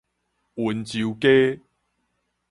[0.55, 1.61] 溫州街